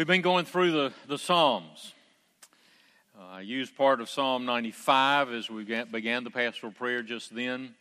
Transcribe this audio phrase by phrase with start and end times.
[0.00, 1.92] We've been going through the, the Psalms.
[3.14, 7.74] Uh, I used part of Psalm 95 as we began the pastoral prayer just then.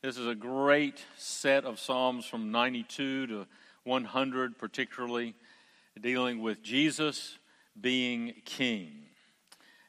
[0.00, 3.46] This is a great set of Psalms from 92 to
[3.84, 5.34] 100, particularly
[6.00, 7.36] dealing with Jesus
[7.78, 8.92] being king.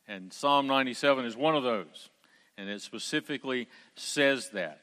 [0.10, 2.10] And Psalm 97 is one of those,
[2.58, 4.82] and it specifically says that.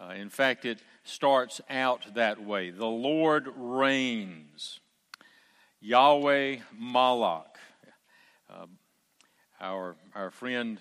[0.00, 4.80] Uh, in fact, it starts out that way The Lord reigns.
[5.80, 7.56] Yahweh Malak.
[8.50, 8.66] Uh,
[9.60, 10.80] our, our friend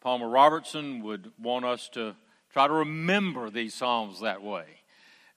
[0.00, 2.14] Palmer Robertson would want us to
[2.50, 4.64] try to remember these Psalms that way.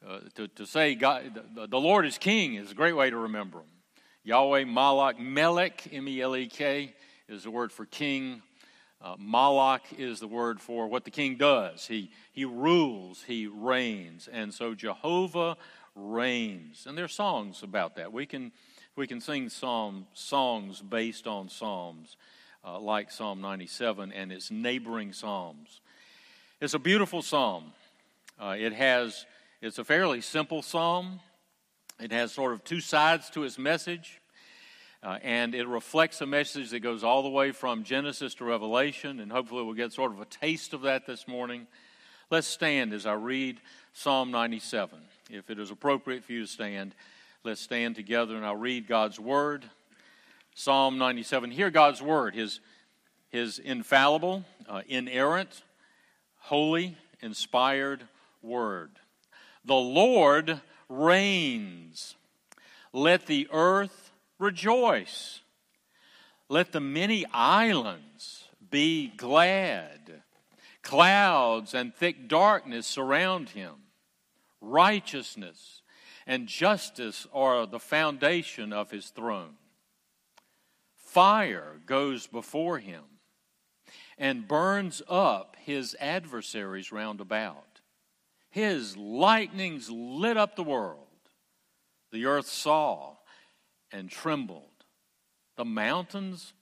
[0.07, 3.17] Uh, to, to say God, the, the, Lord is King is a great way to
[3.17, 3.67] remember them.
[4.23, 6.93] Yahweh Malak, Melech, M E L E K,
[7.27, 8.41] is the word for king.
[9.01, 11.87] Uh, Malak is the word for what the king does.
[11.87, 14.29] He, he rules, he reigns.
[14.31, 15.57] And so Jehovah
[15.95, 16.85] reigns.
[16.85, 18.11] And there are songs about that.
[18.11, 18.51] We can,
[18.95, 22.17] we can sing psalm, songs based on psalms,
[22.65, 25.81] uh, like Psalm 97 and its neighboring psalms.
[26.59, 27.73] It's a beautiful psalm.
[28.39, 29.25] Uh, it has,
[29.61, 31.19] it's a fairly simple psalm.
[31.99, 34.21] It has sort of two sides to its message.
[35.03, 39.19] Uh, and it reflects a message that goes all the way from Genesis to Revelation,
[39.19, 41.65] and hopefully we'll get sort of a taste of that this morning.
[42.29, 43.59] Let's stand as I read
[43.93, 44.99] Psalm 97.
[45.33, 46.93] If it is appropriate for you to stand,
[47.45, 49.63] let's stand together and I'll read God's Word.
[50.55, 51.51] Psalm 97.
[51.51, 52.59] Hear God's Word, His,
[53.29, 55.63] his infallible, uh, inerrant,
[56.37, 58.03] holy, inspired
[58.41, 58.91] Word.
[59.63, 60.59] The Lord
[60.89, 62.15] reigns.
[62.91, 65.39] Let the earth rejoice.
[66.49, 70.23] Let the many islands be glad.
[70.81, 73.80] Clouds and thick darkness surround him
[74.61, 75.81] righteousness
[76.27, 79.55] and justice are the foundation of his throne.
[80.95, 83.03] Fire goes before him
[84.17, 87.81] and burns up his adversaries round about.
[88.49, 91.07] His lightnings lit up the world.
[92.11, 93.15] The earth saw
[93.91, 94.63] and trembled.
[95.57, 96.53] The mountains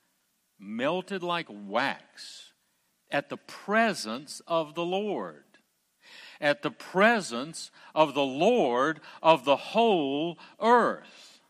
[0.59, 2.53] melted like wax
[3.11, 5.43] at the presence of the Lord
[6.41, 11.41] at the presence of the Lord of the whole earth.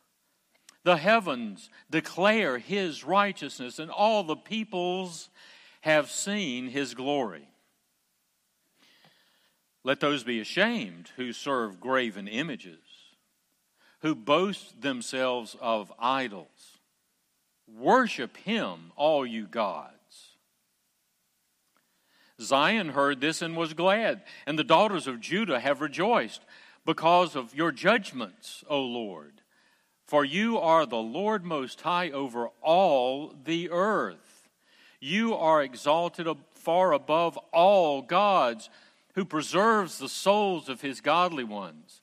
[0.84, 5.30] The heavens declare his righteousness, and all the peoples
[5.82, 7.48] have seen his glory.
[9.84, 12.80] Let those be ashamed who serve graven images,
[14.02, 16.78] who boast themselves of idols.
[17.68, 19.99] Worship him, all you gods.
[22.40, 26.42] Zion heard this and was glad, and the daughters of Judah have rejoiced
[26.86, 29.42] because of your judgments, O Lord.
[30.06, 34.50] For you are the Lord most high over all the earth.
[35.00, 38.70] You are exalted far above all gods,
[39.16, 42.02] who preserves the souls of his godly ones.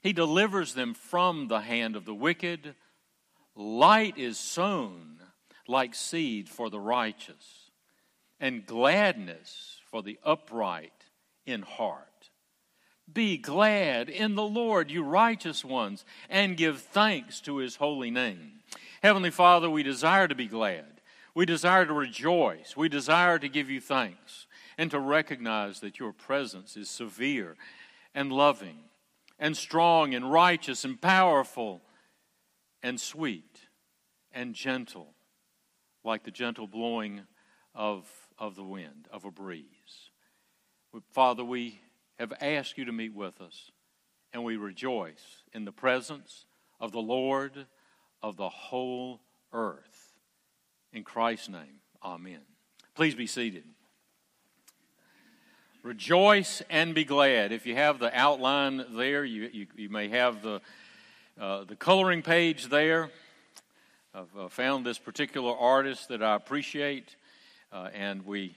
[0.00, 2.74] He delivers them from the hand of the wicked.
[3.54, 5.18] Light is sown
[5.68, 7.61] like seed for the righteous,
[8.42, 11.06] and gladness for the upright
[11.46, 12.30] in heart.
[13.10, 18.60] Be glad in the Lord, you righteous ones, and give thanks to his holy name.
[19.00, 21.00] Heavenly Father, we desire to be glad.
[21.34, 22.76] We desire to rejoice.
[22.76, 27.56] We desire to give you thanks and to recognize that your presence is severe
[28.12, 28.78] and loving
[29.38, 31.80] and strong and righteous and powerful
[32.82, 33.68] and sweet
[34.32, 35.14] and gentle,
[36.04, 37.22] like the gentle blowing
[37.74, 40.10] of, of the wind, of a breeze.
[41.10, 41.80] Father, we
[42.18, 43.70] have asked you to meet with us,
[44.32, 46.46] and we rejoice in the presence
[46.80, 47.66] of the Lord
[48.22, 49.20] of the whole
[49.52, 50.14] earth.
[50.92, 52.40] In Christ's name, amen.
[52.94, 53.64] Please be seated.
[55.82, 57.50] Rejoice and be glad.
[57.50, 60.60] If you have the outline there, you, you, you may have the,
[61.40, 63.10] uh, the coloring page there.
[64.14, 67.16] I've uh, found this particular artist that I appreciate,
[67.72, 68.56] uh, and we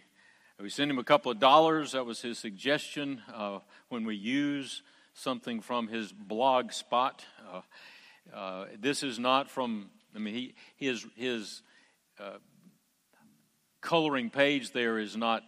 [0.57, 1.91] we sent him a couple of dollars.
[1.91, 3.59] That was his suggestion uh,
[3.89, 4.83] when we use
[5.13, 7.25] something from his blog spot.
[7.51, 7.61] Uh,
[8.33, 11.61] uh, this is not from, I mean, he, his, his
[12.19, 12.37] uh,
[13.81, 15.43] coloring page there is not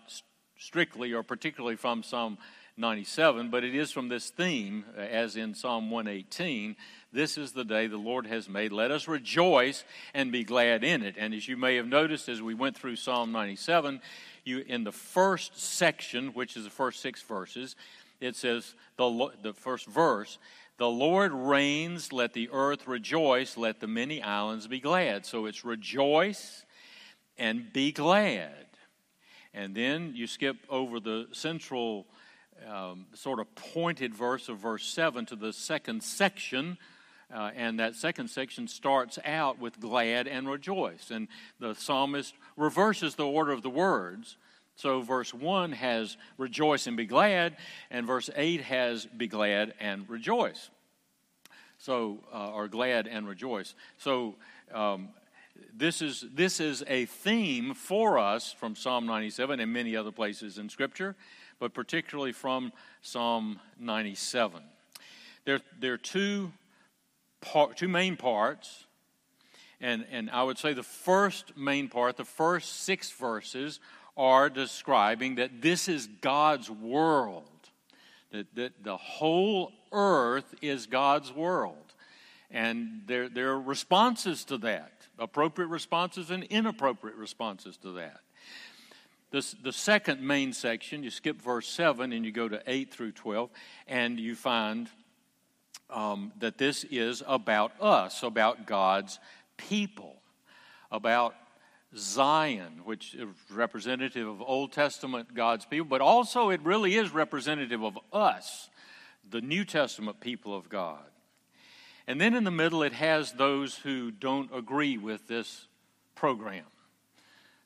[0.58, 2.38] strictly or particularly from Psalm
[2.76, 6.76] 97, but it is from this theme, uh, as in Psalm 118.
[7.14, 8.72] This is the day the Lord has made.
[8.72, 11.16] Let us rejoice and be glad in it.
[11.18, 14.02] And as you may have noticed as we went through Psalm 97,
[14.44, 17.76] you in the first section, which is the first six verses,
[18.20, 20.38] it says the, the first verse,
[20.78, 25.26] The Lord reigns, let the earth rejoice, let the many islands be glad.
[25.26, 26.66] So it's rejoice
[27.38, 28.66] and be glad.
[29.54, 32.06] And then you skip over the central
[32.68, 36.78] um, sort of pointed verse of verse 7 to the second section.
[37.34, 41.12] Uh, and that second section starts out with glad and rejoice.
[41.12, 41.28] And
[41.60, 44.38] the psalmist reverses the order of the words.
[44.76, 47.58] So, verse 1 has rejoice and be glad,
[47.90, 50.70] and verse 8 has be glad and rejoice.
[51.80, 53.74] So, uh, or glad and rejoice.
[53.98, 54.36] So,
[54.72, 55.10] um,
[55.76, 60.58] this is, this is a theme for us from Psalm 97 and many other places
[60.58, 61.16] in Scripture,
[61.60, 62.72] but particularly from
[63.02, 64.62] Psalm 97.
[65.46, 66.52] There, there are two,
[67.42, 68.86] part, two main parts,
[69.80, 73.80] and, and I would say the first main part, the first six verses,
[74.16, 77.46] are describing that this is God's world,
[78.32, 81.76] that, that the whole earth is God's world.
[82.50, 88.20] And there, there are responses to that appropriate responses and inappropriate responses to that.
[89.32, 93.12] This, the second main section, you skip verse 7 and you go to 8 through
[93.12, 93.50] 12,
[93.88, 94.90] and you find
[95.90, 99.20] um, that this is about us, about God's
[99.58, 100.16] people,
[100.92, 101.36] about
[101.96, 107.84] Zion, which is representative of Old Testament God's people, but also it really is representative
[107.84, 108.70] of us,
[109.30, 111.04] the New Testament people of God.
[112.08, 115.68] And then in the middle, it has those who don't agree with this
[116.16, 116.66] program,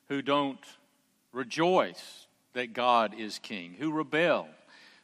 [0.08, 0.64] who don't
[1.32, 4.48] rejoice that God is king, who rebel,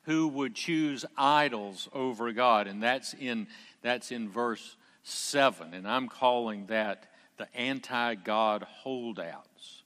[0.08, 2.66] who would choose idols over God.
[2.66, 3.46] And that's in,
[3.82, 5.74] that's in verse 7.
[5.74, 7.04] And I'm calling that
[7.36, 9.82] the anti God holdouts.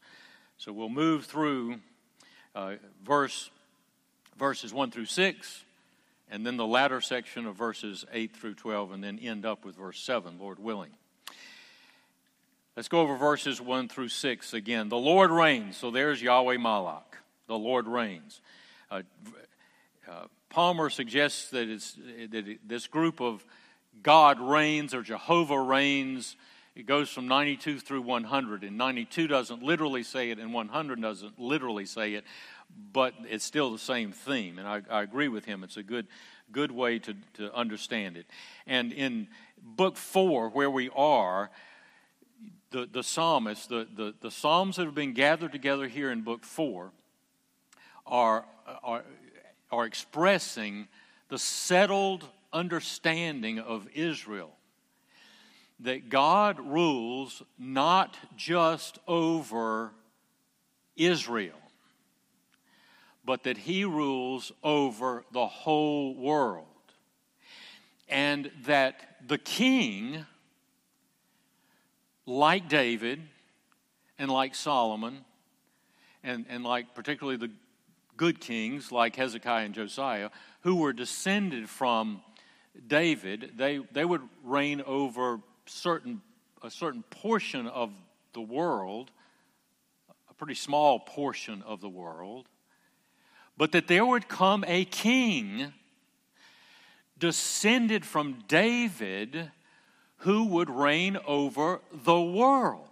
[0.58, 1.80] So we'll move through
[2.54, 2.74] uh,
[3.04, 3.50] verse,
[4.38, 5.64] verses 1 through 6
[6.30, 9.76] and then the latter section of verses 8 through 12, and then end up with
[9.76, 10.92] verse 7, Lord willing.
[12.74, 14.88] Let's go over verses 1 through 6 again.
[14.88, 15.76] The Lord reigns.
[15.76, 17.18] So there's Yahweh Malak.
[17.48, 18.40] The Lord reigns.
[18.90, 19.02] Uh,
[20.08, 21.94] uh, Palmer suggests that, it's,
[22.30, 23.44] that this group of
[24.02, 26.36] God reigns or Jehovah reigns.
[26.74, 31.38] It goes from 92 through 100, and 92 doesn't literally say it, and 100 doesn't
[31.38, 32.24] literally say it
[32.92, 34.58] but it's still the same theme.
[34.58, 35.64] And I, I agree with him.
[35.64, 36.06] It's a good,
[36.50, 38.26] good way to, to understand it.
[38.66, 39.28] And in
[39.62, 41.50] book four, where we are,
[42.70, 46.44] the, the psalmists, the, the, the psalms that have been gathered together here in book
[46.44, 46.92] four,
[48.06, 48.44] are,
[48.82, 49.04] are,
[49.72, 50.86] are expressing
[51.28, 54.50] the settled understanding of Israel
[55.80, 59.90] that God rules not just over
[60.94, 61.58] Israel,
[63.24, 66.66] but that he rules over the whole world.
[68.08, 70.26] And that the king,
[72.26, 73.20] like David
[74.18, 75.24] and like Solomon,
[76.22, 77.50] and, and like particularly the
[78.22, 80.30] good kings like Hezekiah and Josiah,
[80.60, 82.22] who were descended from
[82.86, 86.22] David, they, they would reign over certain,
[86.62, 87.90] a certain portion of
[88.32, 89.10] the world,
[90.30, 92.46] a pretty small portion of the world
[93.56, 95.72] but that there would come a king
[97.18, 99.50] descended from David
[100.18, 102.88] who would reign over the world.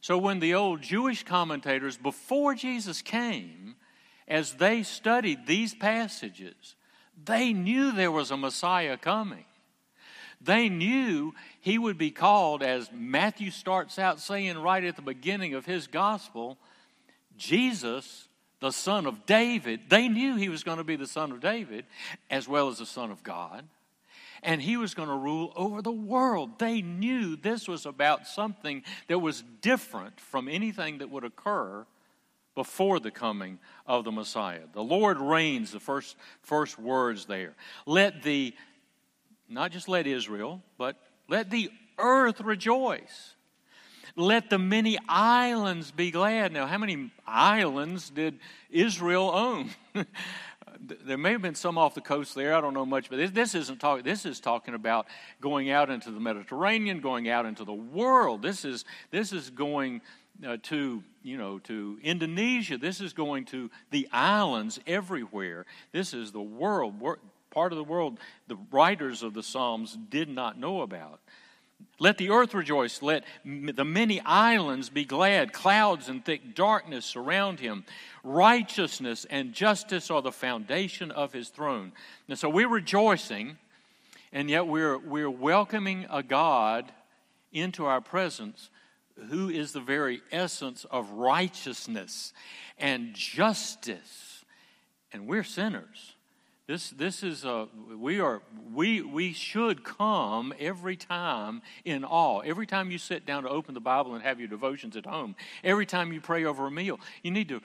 [0.00, 3.74] So when the old Jewish commentators, before Jesus came,
[4.28, 6.74] as they studied these passages,
[7.24, 9.44] they knew there was a Messiah coming.
[10.40, 15.54] They knew he would be called, as Matthew starts out saying right at the beginning
[15.54, 16.58] of his gospel,
[17.36, 18.28] Jesus
[18.60, 19.82] the son of David.
[19.88, 21.84] They knew he was going to be the son of David
[22.30, 23.66] as well as the son of God.
[24.42, 26.58] And he was going to rule over the world.
[26.58, 31.86] They knew this was about something that was different from anything that would occur
[32.56, 34.62] before the coming of the Messiah.
[34.72, 37.54] The Lord reigns, the first, first words there.
[37.86, 38.54] Let the,
[39.48, 40.96] not just let Israel, but
[41.28, 43.34] let the earth rejoice.
[44.16, 46.50] Let the many islands be glad.
[46.50, 48.38] Now, how many islands did
[48.70, 49.70] Israel own?
[51.04, 52.54] there may have been some off the coast there.
[52.54, 54.02] I don't know much, but this, isn't talking.
[54.04, 55.06] This is talking about
[55.42, 58.40] going out into the Mediterranean, going out into the world.
[58.40, 60.00] This is this is going
[60.44, 62.78] uh, to you know to Indonesia.
[62.78, 65.66] This is going to the islands everywhere.
[65.92, 66.94] This is the world
[67.50, 71.20] part of the world the writers of the Psalms did not know about.
[71.98, 73.02] Let the earth rejoice.
[73.02, 75.52] Let the many islands be glad.
[75.52, 77.84] Clouds and thick darkness surround him.
[78.24, 81.92] Righteousness and justice are the foundation of his throne.
[82.28, 83.58] And so we're rejoicing
[84.32, 86.92] And yet we're, we're welcoming a God
[87.52, 88.70] into our presence
[89.28, 92.32] who is the very essence of righteousness
[92.78, 94.44] and justice.
[95.12, 96.16] And we're sinners.
[96.66, 98.42] This, this is a, we are,
[98.74, 102.40] we, we should come every time in awe.
[102.40, 105.36] Every time you sit down to open the Bible and have your devotions at home,
[105.62, 107.60] every time you pray over a meal, you need to,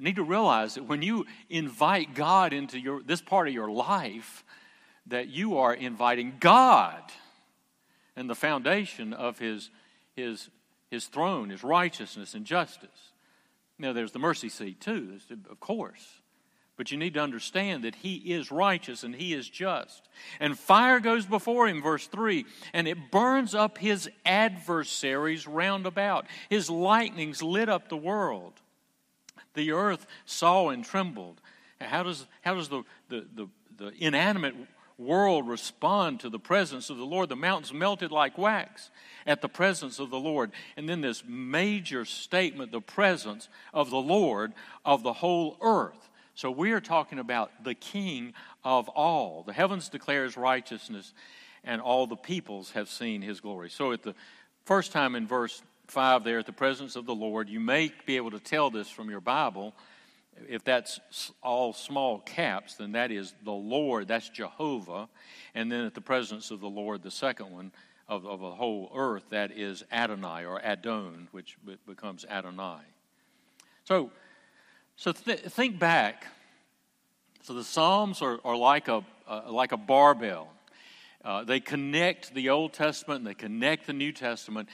[0.00, 4.44] need to realize that when you invite God into your, this part of your life,
[5.08, 7.02] that you are inviting God
[8.16, 9.70] and the foundation of his,
[10.16, 10.48] his,
[10.90, 13.12] his throne, his righteousness and justice.
[13.78, 15.18] Now, there's the mercy seat, too,
[15.50, 16.20] of course.
[16.76, 20.08] But you need to understand that he is righteous and he is just.
[20.38, 26.26] And fire goes before him, verse 3, and it burns up his adversaries round about.
[26.48, 28.54] His lightnings lit up the world.
[29.54, 31.40] The earth saw and trembled.
[31.80, 34.54] How does, how does the, the, the, the inanimate
[34.98, 37.28] world respond to the presence of the Lord?
[37.28, 38.90] The mountains melted like wax
[39.26, 40.50] at the presence of the Lord.
[40.76, 44.52] And then this major statement the presence of the Lord
[44.84, 46.08] of the whole earth.
[46.34, 48.32] So we are talking about the King
[48.64, 49.42] of all.
[49.44, 51.12] The heavens declare his righteousness,
[51.64, 53.70] and all the peoples have seen his glory.
[53.70, 54.14] So at the
[54.64, 58.16] first time in verse 5 there, at the presence of the Lord, you may be
[58.16, 59.74] able to tell this from your Bible.
[60.48, 61.00] If that's
[61.42, 65.08] all small caps, then that is the Lord, that's Jehovah.
[65.54, 67.72] And then at the presence of the Lord, the second one
[68.08, 72.80] of, of the whole earth, that is Adonai or Adon, which becomes Adonai.
[73.84, 74.10] So
[74.98, 76.26] so th- think back.
[77.42, 80.48] So the Psalms are, are like, a, uh, like a barbell.
[81.28, 84.66] Uh, they connect the Old Testament and they connect the New Testament.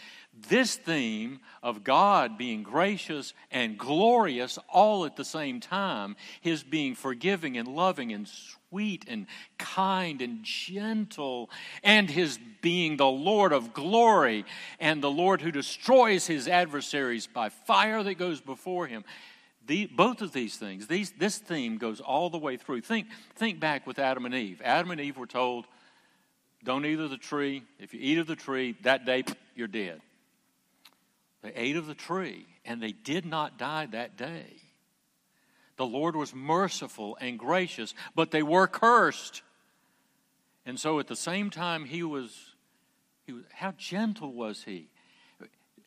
[0.49, 6.95] This theme of God being gracious and glorious all at the same time, His being
[6.95, 9.27] forgiving and loving and sweet and
[9.59, 11.51] kind and gentle,
[11.83, 14.45] and His being the Lord of glory
[14.79, 19.03] and the Lord who destroys His adversaries by fire that goes before Him.
[19.67, 22.83] The, both of these things, these, this theme goes all the way through.
[22.83, 24.63] Think, think back with Adam and Eve.
[24.63, 25.67] Adam and Eve were told,
[26.65, 27.63] don't eat of the tree.
[27.79, 30.01] If you eat of the tree, that day you're dead.
[31.43, 34.47] They ate of the tree, and they did not die that day.
[35.77, 39.43] The Lord was merciful and gracious, but they were cursed.
[40.65, 42.55] And so at the same time, he was,
[43.27, 44.89] he was how gentle was he?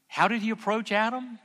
[0.07, 1.39] How did he approach Adam?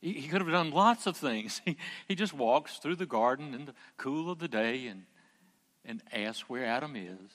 [0.00, 1.60] He, he could have done lots of things.
[1.66, 5.04] He, he just walks through the garden in the cool of the day and,
[5.88, 7.32] and asks where Adam is.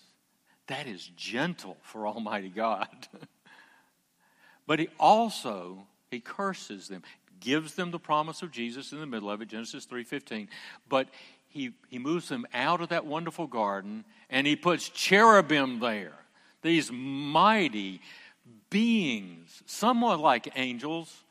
[0.67, 2.87] That is gentle for Almighty God.
[4.67, 7.01] but he also he curses them,
[7.39, 10.47] gives them the promise of Jesus in the middle of it, Genesis 3:15.
[10.87, 11.09] But
[11.49, 16.13] he, he moves them out of that wonderful garden and he puts cherubim there,
[16.61, 18.01] these mighty
[18.69, 21.23] beings, somewhat like angels,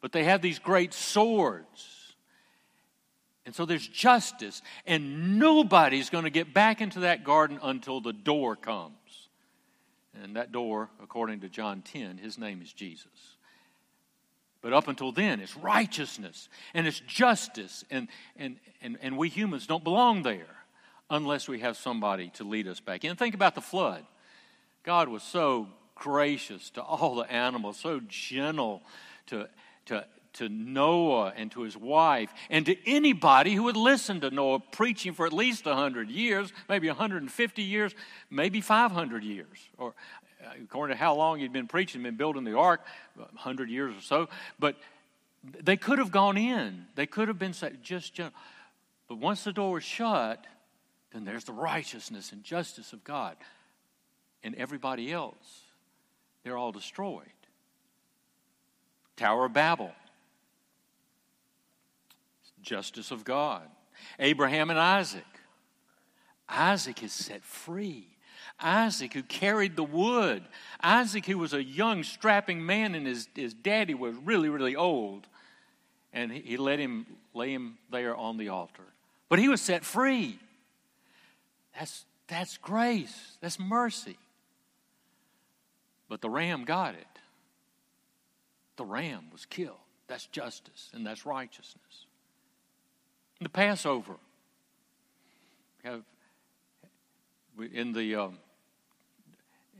[0.00, 2.01] but they have these great swords.
[3.44, 8.12] And so there's justice, and nobody's going to get back into that garden until the
[8.12, 9.28] door comes.
[10.22, 13.06] And that door, according to John 10, his name is Jesus.
[14.60, 18.06] But up until then, it's righteousness and it's justice, and,
[18.36, 20.56] and, and, and we humans don't belong there
[21.10, 23.16] unless we have somebody to lead us back in.
[23.16, 24.04] Think about the flood.
[24.84, 28.82] God was so gracious to all the animals, so gentle
[29.26, 29.48] to
[29.86, 34.60] to, to Noah and to his wife and to anybody who would listen to Noah
[34.60, 37.94] preaching for at least 100 years, maybe 150 years,
[38.30, 39.68] maybe 500 years.
[39.78, 39.94] Or
[40.44, 42.84] uh, according to how long he'd been preaching, been building the ark,
[43.16, 44.28] 100 years or so.
[44.58, 44.76] But
[45.42, 46.86] they could have gone in.
[46.94, 48.32] They could have been just, just
[49.08, 50.46] but once the door was shut,
[51.12, 53.36] then there's the righteousness and justice of God.
[54.42, 55.62] And everybody else,
[56.42, 57.26] they're all destroyed.
[59.16, 59.92] Tower of Babel,
[62.62, 63.62] justice of God.
[64.18, 65.24] Abraham and Isaac.
[66.48, 68.06] Isaac is set free.
[68.60, 70.44] Isaac, who carried the wood.
[70.82, 75.26] Isaac, who was a young, strapping man, and his, his daddy was really, really old.
[76.12, 78.84] And he, he let him lay him there on the altar.
[79.28, 80.38] But he was set free.
[81.78, 84.18] That's, that's grace, that's mercy.
[86.08, 87.06] But the ram got it
[88.76, 89.76] the ram was killed.
[90.08, 92.06] That's justice and that's righteousness.
[93.42, 94.14] The Passover.
[95.84, 96.02] Have
[97.72, 98.38] in the um,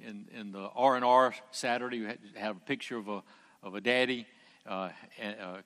[0.00, 3.22] in in the R and R Saturday, you have a picture of a
[3.62, 4.26] of a daddy
[4.66, 4.90] uh,
[5.20, 5.56] and, uh,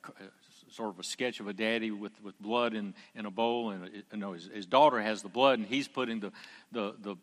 [0.70, 3.90] sort of a sketch of a daddy with, with blood in, in a bowl, and
[4.12, 6.32] you know, his, his daughter has the blood, and he's putting the,
[6.72, 7.16] the, the,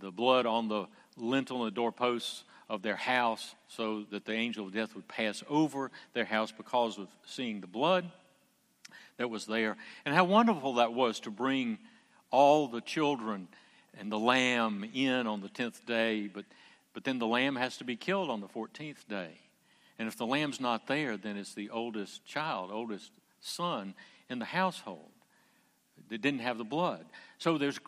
[0.00, 4.66] the blood on the lintel and the doorposts of their house so that the angel
[4.66, 8.08] of death would pass over their house because of seeing the blood
[9.20, 9.76] that was there.
[10.06, 11.76] And how wonderful that was to bring
[12.30, 13.48] all the children
[13.98, 16.46] and the lamb in on the 10th day, but,
[16.94, 19.32] but then the lamb has to be killed on the 14th day.
[19.98, 23.10] And if the lamb's not there, then it's the oldest child, oldest
[23.42, 23.92] son
[24.30, 25.10] in the household
[26.08, 27.04] that didn't have the blood.
[27.36, 27.78] So there's,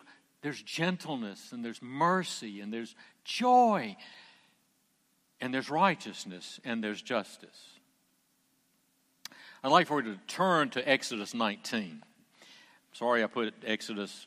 [0.42, 3.96] there's gentleness and there's mercy and there's joy
[5.40, 7.80] and there's righteousness and there's justice.
[9.64, 12.02] I'd like for you to turn to Exodus 19.
[12.94, 14.26] Sorry, I put Exodus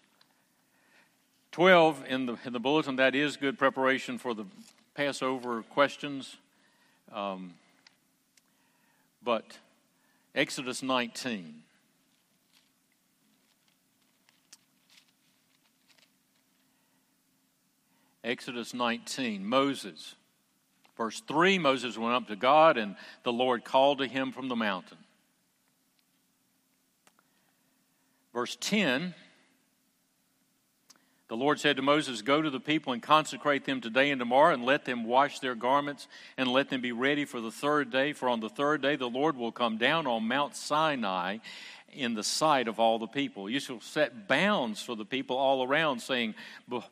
[1.51, 2.95] 12 in the, in the bulletin.
[2.95, 4.45] That is good preparation for the
[4.93, 6.37] Passover questions.
[7.11, 7.55] Um,
[9.21, 9.57] but
[10.33, 11.63] Exodus 19.
[18.23, 20.15] Exodus 19, Moses.
[20.95, 24.55] Verse 3 Moses went up to God, and the Lord called to him from the
[24.55, 24.97] mountain.
[28.35, 29.15] Verse 10
[31.27, 34.53] the Lord said to Moses, Go to the people and consecrate them today and tomorrow,
[34.53, 38.13] and let them wash their garments, and let them be ready for the third day.
[38.13, 41.37] For on the third day the Lord will come down on Mount Sinai
[41.95, 43.49] in the sight of all the people.
[43.49, 46.35] You shall set bounds for the people all around, saying,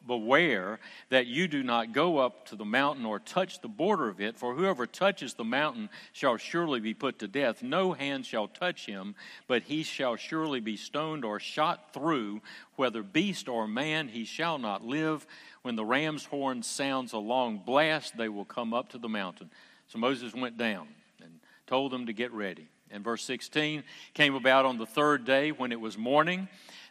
[0.08, 4.22] Beware that you do not go up to the mountain or touch the border of
[4.22, 7.62] it, for whoever touches the mountain shall surely be put to death.
[7.62, 9.16] No hand shall touch him,
[9.48, 12.42] but he shall surely be stoned or shot through,
[12.76, 15.28] whether beast or man, he shall not live.
[15.64, 19.50] When the ram's horn sounds a long blast, they will come up to the mountain.
[19.88, 20.88] So Moses went down
[21.22, 22.68] and told them to get ready.
[22.94, 23.84] And verse 16
[24.14, 26.48] came about on the third day when it was morning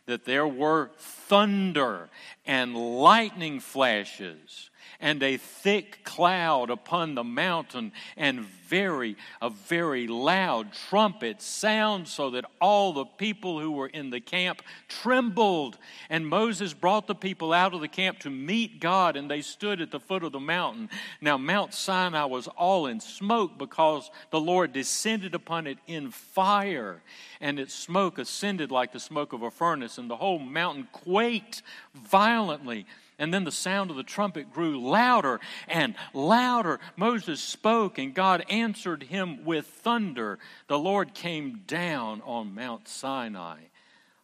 [0.07, 2.09] that there were thunder
[2.45, 4.71] and lightning flashes
[5.03, 12.31] and a thick cloud upon the mountain, and very, a very loud trumpet sound, so
[12.31, 15.77] that all the people who were in the camp trembled.
[16.09, 19.81] And Moses brought the people out of the camp to meet God, and they stood
[19.81, 20.89] at the foot of the mountain.
[21.21, 27.03] Now, Mount Sinai was all in smoke because the Lord descended upon it in fire,
[27.41, 31.63] and its smoke ascended like the smoke of a furnace, and the whole mountain quaked
[31.93, 32.87] violently.
[33.23, 36.81] And then the sound of the trumpet grew louder and louder.
[36.97, 40.41] Moses spoke, and God answered him with thunder.
[40.67, 43.61] The Lord came down on Mount Sinai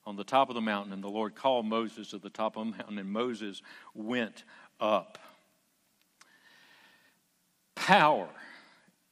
[0.04, 2.66] on the top of the mountain, and the Lord called Moses to the top of
[2.66, 3.62] the mountain, and Moses
[3.94, 4.42] went
[4.80, 5.16] up.
[7.76, 8.28] Power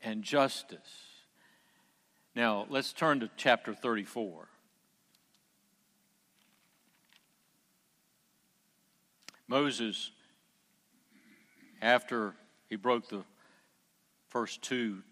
[0.03, 1.05] and justice.
[2.35, 4.49] Now, let's turn to chapter 34.
[9.49, 10.11] Moses,
[11.81, 12.35] after
[12.69, 13.23] he broke the
[14.29, 15.03] first two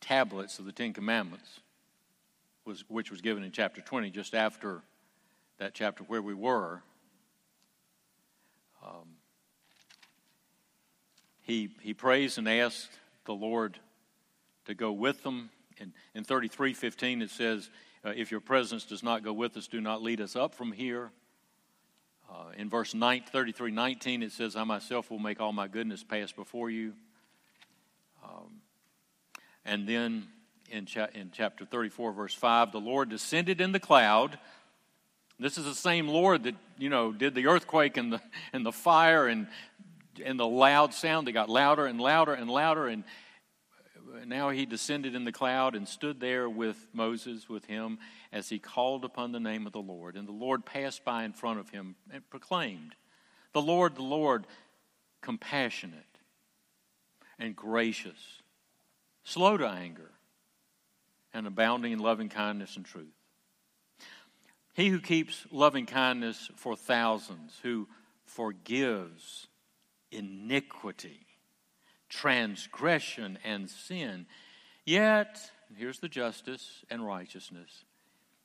[0.00, 1.60] tablets of the Ten Commandments,
[2.64, 4.82] was, which was given in chapter 20, just after
[5.58, 6.82] that chapter where we were,
[8.84, 9.16] um,
[11.42, 12.88] he, he prays and asks
[13.24, 13.78] the Lord
[14.66, 15.50] to go with them.
[15.78, 17.70] In, in 33:15 it says,
[18.04, 20.72] uh, "If your presence does not go with us, do not lead us up from
[20.72, 21.10] here."
[22.30, 26.04] Uh, in verse 9, 33 19, it says, I myself will make all my goodness
[26.04, 26.92] pass before you.
[28.22, 28.60] Um,
[29.64, 30.26] and then
[30.70, 34.38] in, cha- in chapter 34, verse 5, the Lord descended in the cloud.
[35.38, 38.20] This is the same Lord that, you know, did the earthquake and the,
[38.52, 39.46] and the fire and,
[40.22, 42.88] and the loud sound that got louder and louder and louder.
[42.88, 43.04] And
[44.26, 47.98] now he descended in the cloud and stood there with Moses, with him,
[48.32, 50.16] as he called upon the name of the Lord.
[50.16, 52.94] And the Lord passed by in front of him and proclaimed,
[53.52, 54.46] The Lord, the Lord,
[55.20, 56.04] compassionate
[57.38, 58.42] and gracious,
[59.22, 60.10] slow to anger,
[61.32, 63.06] and abounding in loving kindness and truth.
[64.74, 67.88] He who keeps loving kindness for thousands, who
[68.24, 69.46] forgives
[70.10, 71.27] iniquity
[72.08, 74.26] transgression and sin.
[74.84, 77.84] Yet, here's the justice and righteousness.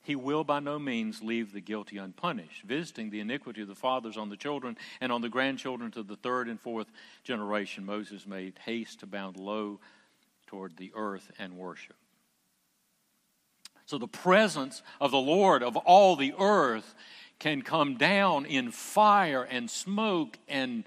[0.03, 4.17] He will by no means leave the guilty unpunished, visiting the iniquity of the fathers
[4.17, 6.87] on the children and on the grandchildren to the third and fourth
[7.23, 7.85] generation.
[7.85, 9.79] Moses made haste to bound low
[10.45, 11.95] toward the earth and worship.
[13.85, 16.95] So the presence of the Lord of all the earth
[17.39, 20.83] can come down in fire and smoke and,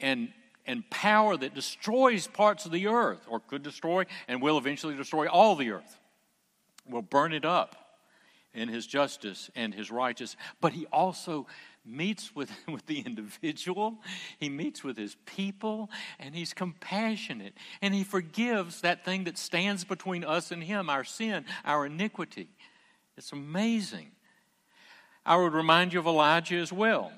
[0.00, 0.32] and
[0.66, 5.26] and power that destroys parts of the earth, or could destroy and will eventually destroy
[5.28, 5.98] all the earth.
[6.88, 7.76] will burn it up
[8.54, 10.42] in his justice and his righteousness.
[10.60, 11.46] But he also
[11.84, 13.98] meets with, with the individual,
[14.38, 17.54] he meets with his people, and he's compassionate.
[17.80, 22.48] And he forgives that thing that stands between us and him our sin, our iniquity.
[23.16, 24.10] It's amazing.
[25.24, 27.12] I would remind you of Elijah as well.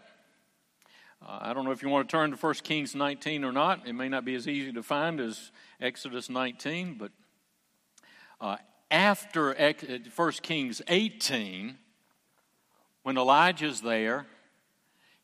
[1.21, 3.87] Uh, I don't know if you want to turn to 1 Kings 19 or not.
[3.87, 5.51] It may not be as easy to find as
[5.81, 7.11] Exodus 19, but
[8.41, 8.57] uh,
[8.91, 9.75] after 1
[10.19, 11.77] uh, Kings 18,
[13.03, 14.27] when Elijah's there,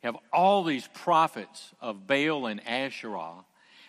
[0.02, 3.44] you have all these prophets of Baal and Asherah.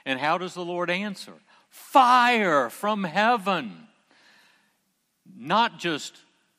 [0.05, 1.33] And how does the Lord answer?
[1.69, 3.87] Fire from heaven.
[5.35, 6.15] Not just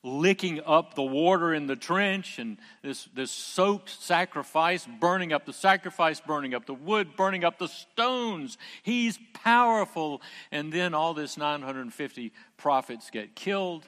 [0.07, 5.53] licking up the water in the trench and this, this soaked sacrifice, burning up the
[5.53, 8.57] sacrifice, burning up the wood, burning up the stones.
[8.83, 10.23] He's powerful.
[10.53, 13.87] And then all this 950 prophets get killed.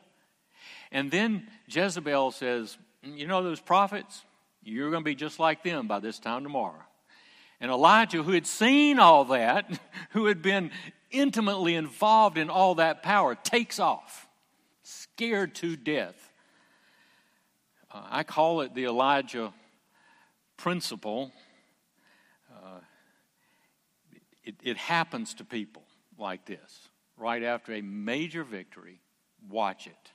[0.91, 2.77] And then Jezebel says,
[3.07, 4.25] mm, You know those prophets?
[4.63, 6.83] You're going to be just like them by this time tomorrow.
[7.61, 10.73] And Elijah, who had seen all that, who had been
[11.11, 14.28] intimately involved in all that power, takes off
[15.19, 16.33] scared to death.
[17.91, 19.53] Uh, I call it the Elijah
[20.57, 21.33] principle.
[22.49, 22.79] Uh,
[24.45, 25.83] it, it happens to people
[26.19, 26.89] like this.
[27.17, 29.01] Right after a major victory,
[29.49, 30.13] watch it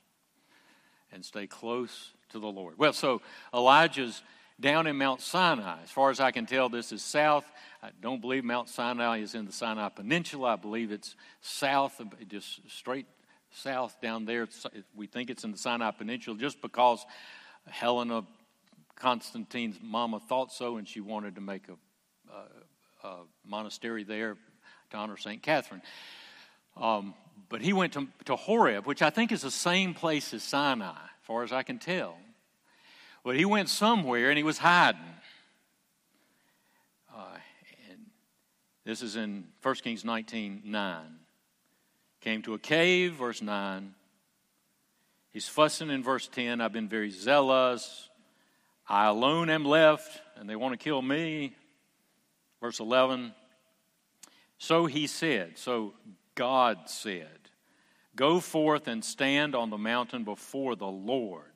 [1.12, 2.78] and stay close to the Lord.
[2.78, 3.20] Well, so
[3.52, 4.22] Elijah's
[4.58, 5.82] down in Mount Sinai.
[5.82, 7.44] As far as I can tell, this is south.
[7.82, 10.54] I don't believe Mount Sinai is in the Sinai Peninsula.
[10.54, 13.06] I believe it's south, just straight
[13.54, 14.48] south down there.
[14.94, 17.04] We think it's in the Sinai Peninsula just because
[17.68, 18.24] Helena,
[18.96, 24.36] Constantine's mama, thought so, and she wanted to make a, a, a monastery there
[24.90, 25.42] to honor St.
[25.42, 25.82] Catherine.
[26.76, 27.14] Um,
[27.48, 30.90] but he went to, to Horeb, which I think is the same place as Sinai,
[30.90, 32.16] as far as I can tell.
[33.22, 35.00] But he went somewhere and he was hiding.
[37.14, 37.36] Uh,
[37.90, 38.00] and
[38.84, 41.02] this is in 1 Kings 19 9.
[42.24, 43.94] Came to a cave, verse 9.
[45.30, 46.62] He's fussing in verse 10.
[46.62, 48.08] I've been very zealous.
[48.88, 51.54] I alone am left, and they want to kill me.
[52.62, 53.34] Verse 11.
[54.56, 55.92] So he said, so
[56.34, 57.28] God said,
[58.16, 61.52] Go forth and stand on the mountain before the Lord.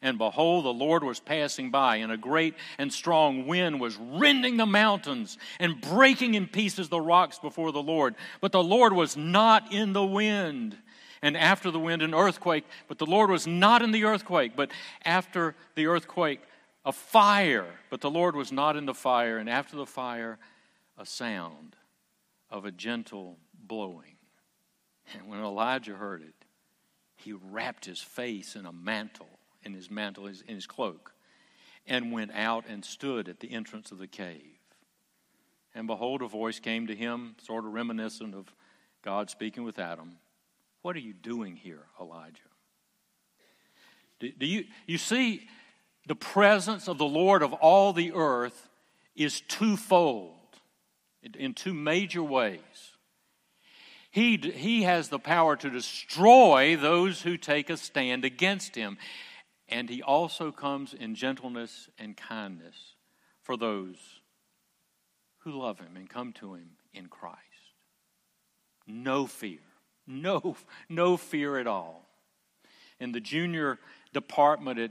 [0.00, 4.56] And behold, the Lord was passing by, and a great and strong wind was rending
[4.56, 8.14] the mountains and breaking in pieces the rocks before the Lord.
[8.40, 10.76] But the Lord was not in the wind.
[11.20, 12.64] And after the wind, an earthquake.
[12.86, 14.52] But the Lord was not in the earthquake.
[14.54, 14.70] But
[15.04, 16.40] after the earthquake,
[16.84, 17.66] a fire.
[17.90, 19.38] But the Lord was not in the fire.
[19.38, 20.38] And after the fire,
[20.96, 21.74] a sound
[22.50, 24.16] of a gentle blowing.
[25.14, 26.34] And when Elijah heard it,
[27.16, 31.12] he wrapped his face in a mantle in his mantle, in his cloak,
[31.86, 34.58] and went out and stood at the entrance of the cave.
[35.74, 38.52] And behold, a voice came to him, sort of reminiscent of
[39.02, 40.16] God speaking with Adam.
[40.82, 42.40] What are you doing here, Elijah?
[44.20, 45.48] Do, do you, you see,
[46.06, 48.68] the presence of the Lord of all the earth
[49.14, 50.34] is twofold
[51.22, 52.96] in, two major ways.
[54.10, 58.96] He, he has the power to destroy those who take a stand against him.
[59.68, 62.94] And he also comes in gentleness and kindness
[63.42, 63.96] for those
[65.38, 67.38] who love him and come to him in Christ.
[68.86, 69.58] No fear.
[70.06, 70.56] No,
[70.88, 72.06] no fear at all.
[72.98, 73.78] In the junior
[74.14, 74.90] department at,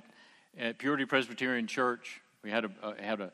[0.57, 3.31] at Purity Presbyterian Church, we had a, a had a,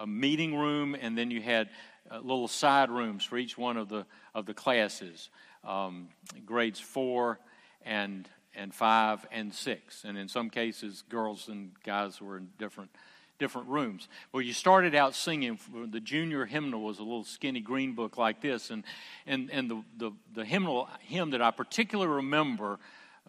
[0.00, 1.70] a meeting room, and then you had
[2.10, 5.30] uh, little side rooms for each one of the of the classes,
[5.64, 6.08] um,
[6.44, 7.40] grades four
[7.82, 10.04] and and five and six.
[10.04, 12.90] And in some cases, girls and guys were in different
[13.38, 14.08] different rooms.
[14.32, 15.58] Well, you started out singing.
[15.90, 18.84] The junior hymnal was a little skinny green book like this, and
[19.26, 22.78] and and the the, the hymnal hymn that I particularly remember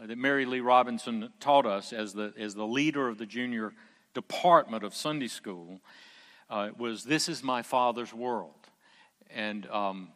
[0.01, 3.73] uh, that Mary Lee Robinson taught us as the as the leader of the junior
[4.13, 5.79] department of Sunday school
[6.49, 8.69] uh, was "This is my Father's world,"
[9.33, 10.09] and um,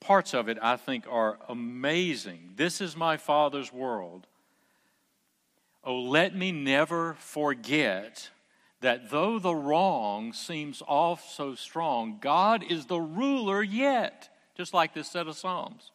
[0.00, 2.54] parts of it I think are amazing.
[2.56, 4.26] This is my Father's world.
[5.84, 8.30] Oh, let me never forget
[8.80, 14.94] that though the wrong seems off so strong, God is the ruler yet, just like
[14.94, 15.92] this set of Psalms.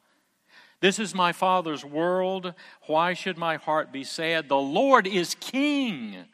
[0.81, 2.53] This is my Father's world.
[2.87, 4.49] Why should my heart be sad?
[4.49, 6.25] The Lord is King.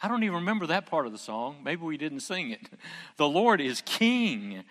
[0.00, 1.56] I don't even remember that part of the song.
[1.64, 2.68] Maybe we didn't sing it.
[3.16, 4.64] The Lord is King.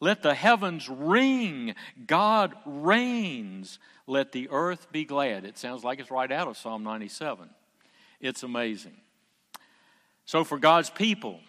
[0.00, 1.74] Let the heavens ring.
[2.06, 3.78] God reigns.
[4.06, 5.44] Let the earth be glad.
[5.44, 7.48] It sounds like it's right out of Psalm 97.
[8.20, 8.96] It's amazing.
[10.24, 11.40] So, for God's people,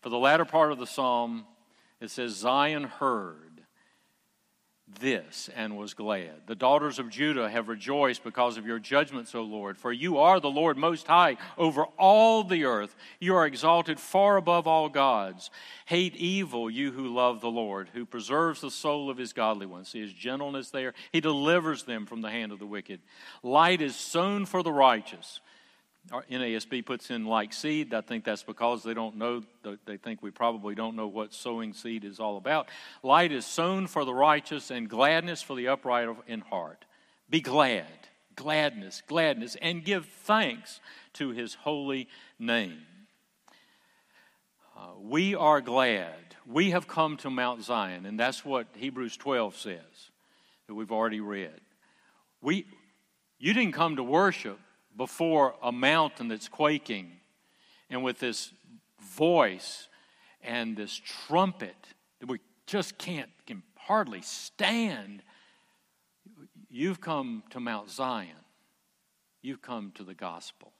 [0.00, 1.44] for the latter part of the psalm,
[2.00, 3.51] it says, Zion heard
[5.00, 6.32] this and was glad.
[6.46, 9.78] The daughters of Judah have rejoiced because of your judgments, O Lord.
[9.78, 12.94] For you are the Lord most high over all the earth.
[13.20, 15.50] You are exalted far above all gods.
[15.86, 19.88] Hate evil, you who love the Lord, who preserves the soul of his godly ones.
[19.88, 20.94] See his gentleness there.
[21.12, 23.00] He delivers them from the hand of the wicked.
[23.42, 25.40] Light is sown for the righteous
[26.10, 27.94] our NASB puts in like seed.
[27.94, 29.42] I think that's because they don't know,
[29.86, 32.68] they think we probably don't know what sowing seed is all about.
[33.02, 36.84] Light is sown for the righteous and gladness for the upright in heart.
[37.30, 37.86] Be glad,
[38.34, 40.80] gladness, gladness, and give thanks
[41.14, 42.82] to his holy name.
[44.76, 46.14] Uh, we are glad.
[46.44, 50.10] We have come to Mount Zion, and that's what Hebrews 12 says
[50.66, 51.60] that we've already read.
[52.40, 52.66] We,
[53.38, 54.58] you didn't come to worship
[54.96, 57.12] before a mountain that's quaking
[57.90, 58.52] and with this
[59.00, 59.88] voice
[60.42, 61.76] and this trumpet
[62.20, 65.22] that we just can't can hardly stand
[66.70, 68.28] you've come to Mount Zion.
[69.42, 70.72] You've come to the gospel.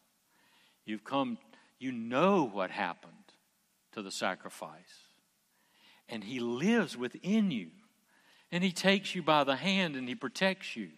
[0.84, 1.38] You've come
[1.78, 3.12] you know what happened
[3.92, 5.08] to the sacrifice.
[6.08, 7.70] And he lives within you.
[8.52, 10.90] And he takes you by the hand and he protects you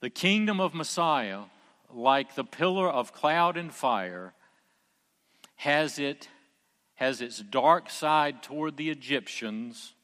[0.00, 1.42] the kingdom of Messiah,
[1.92, 4.34] like the pillar of cloud and fire,
[5.56, 6.28] has it
[6.98, 9.94] has its dark side toward the Egyptians,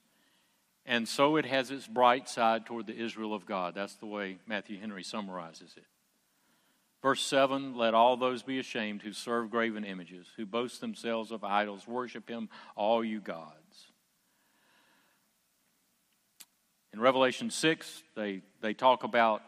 [0.86, 3.74] and so it has its bright side toward the Israel of God.
[3.74, 5.86] That's the way Matthew Henry summarizes it.
[7.02, 11.42] Verse 7 Let all those be ashamed who serve graven images, who boast themselves of
[11.42, 13.88] idols, worship him, all you gods.
[16.92, 19.42] In Revelation 6, they, they talk about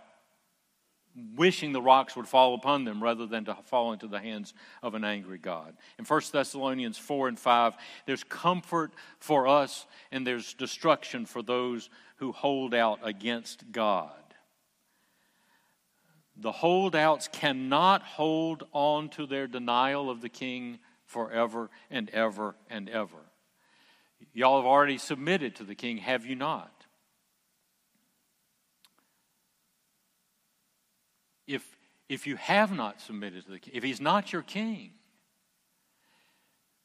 [1.35, 4.95] wishing the rocks would fall upon them rather than to fall into the hands of
[4.95, 5.75] an angry God.
[5.99, 7.75] In 1 Thessalonians 4 and 5,
[8.07, 14.11] there's comfort for us and there's destruction for those who hold out against God.
[16.37, 22.91] The holdouts cannot hold on to their denial of the king forever and ever and
[22.91, 23.17] ever.
[24.35, 26.76] Y'all have already submitted to the king, have you not?
[31.47, 31.77] If,
[32.09, 34.91] if you have not submitted to the king, if he's not your king,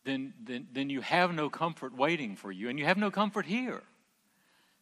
[0.04, 3.46] then, then, then you have no comfort waiting for you, and you have no comfort
[3.46, 3.82] here.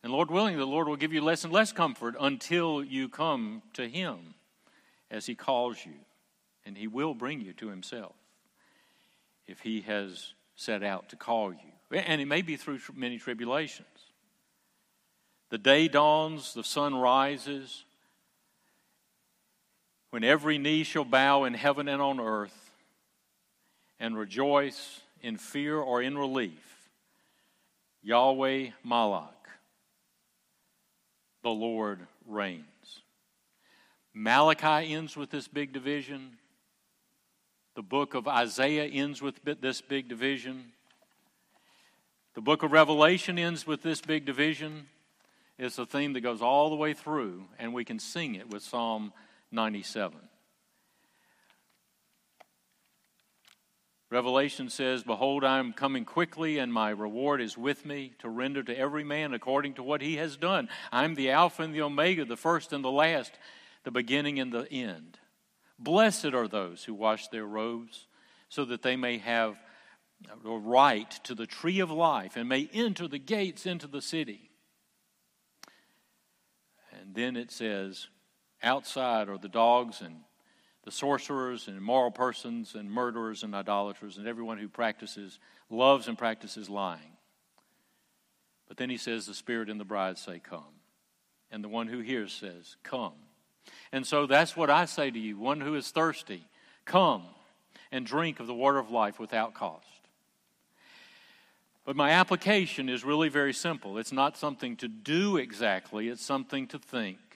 [0.02, 3.62] And Lord willing, the Lord will give you less and less comfort until you come
[3.74, 4.34] to him
[5.12, 5.94] as he calls you,
[6.66, 8.14] and he will bring you to himself
[9.48, 11.60] if he has set out to call you.
[11.92, 13.88] And it may be through many tribulations.
[15.50, 17.84] The day dawns, the sun rises,
[20.12, 22.72] when every knee shall bow in heaven and on earth
[24.00, 26.90] and rejoice in fear or in relief,
[28.02, 29.28] Yahweh Malach,
[31.44, 32.64] the Lord reigns.
[34.14, 36.38] Malachi ends with this big division.
[37.76, 40.72] The book of Isaiah ends with this big division.
[42.34, 44.88] The book of Revelation ends with this big division.
[45.58, 48.64] It's a theme that goes all the way through, and we can sing it with
[48.64, 49.14] Psalm
[49.52, 50.20] 97.
[54.12, 58.64] Revelation says, Behold, I am coming quickly, and my reward is with me to render
[58.64, 60.68] to every man according to what he has done.
[60.92, 63.32] I'm the Alpha and the Omega, the first and the last,
[63.84, 65.20] the beginning and the end.
[65.78, 68.08] Blessed are those who wash their robes,
[68.50, 69.58] so that they may have
[70.44, 74.50] a right to the tree of life and may enter the gates into the city.
[77.00, 78.08] And then it says,
[78.62, 80.18] Outside are the dogs and
[80.84, 86.18] the sorcerers and immoral persons and murderers and idolaters and everyone who practices, loves and
[86.18, 87.14] practices lying.
[88.68, 90.64] But then he says, The Spirit and the bride say, Come.
[91.52, 93.14] And the one who hears says, Come.
[93.92, 96.46] And so that's what I say to you one who is thirsty,
[96.86, 97.24] come
[97.92, 99.86] and drink of the water of life without cost.
[101.86, 103.98] But my application is really very simple.
[103.98, 107.29] It's not something to do exactly, it's something to think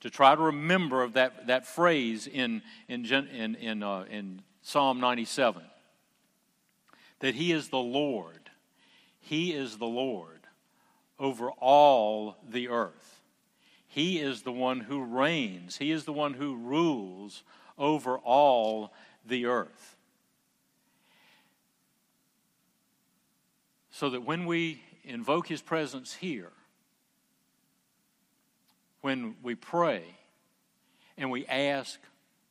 [0.00, 5.62] to try to remember that, that phrase in, in, in, in, uh, in Psalm 97
[7.20, 8.50] that He is the Lord.
[9.20, 10.40] He is the Lord
[11.18, 13.20] over all the earth.
[13.86, 17.42] He is the one who reigns, He is the one who rules
[17.78, 18.92] over all
[19.26, 19.96] the earth.
[23.90, 26.52] So that when we invoke His presence here,
[29.00, 30.04] when we pray
[31.16, 31.98] and we ask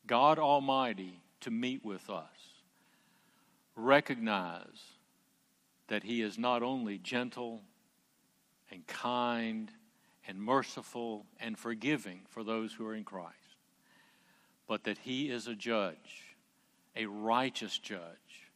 [0.05, 2.25] God Almighty to meet with us,
[3.75, 4.95] recognize
[5.87, 7.61] that He is not only gentle
[8.71, 9.71] and kind
[10.27, 13.35] and merciful and forgiving for those who are in Christ,
[14.67, 16.35] but that He is a judge,
[16.95, 18.51] a righteous judge,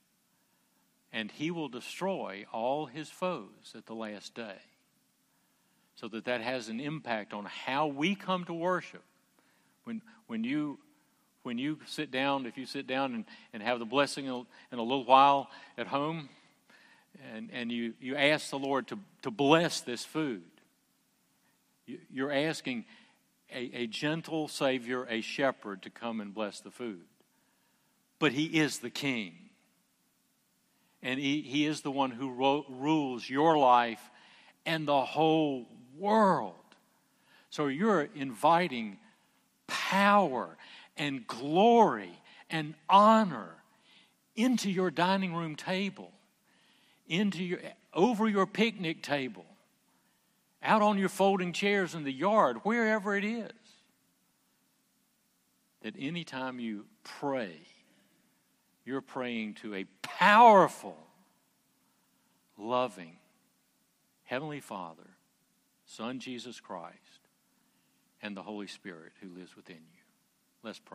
[1.11, 4.59] and He will destroy all His foes at the last day.
[6.03, 9.05] So that that has an impact on how we come to worship.
[9.85, 10.77] When, when you
[11.43, 14.33] when you sit down, if you sit down and, and have the blessing in
[14.77, 16.27] a, little while at home,
[17.33, 20.43] and, and you, you ask the Lord to, to bless this food,
[22.11, 22.83] you're asking
[23.49, 27.05] a, a gentle Savior, a shepherd, to come and bless the food.
[28.19, 29.35] But He is the King.
[31.01, 34.01] And He, he is the one who ro- rules your life
[34.65, 36.55] and the whole world.
[37.49, 38.97] So you're inviting
[39.67, 40.57] power
[40.97, 43.49] and glory and honor
[44.35, 46.11] into your dining room table,
[47.07, 47.59] into your,
[47.93, 49.45] over your picnic table,
[50.61, 53.51] out on your folding chairs in the yard, wherever it is.
[55.81, 57.59] That anytime you pray,
[58.85, 60.97] you're praying to a powerful,
[62.57, 63.17] loving
[64.23, 65.12] Heavenly Father,
[65.95, 67.27] Son Jesus Christ,
[68.23, 70.01] and the Holy Spirit who lives within you.
[70.63, 70.91] Let's pray.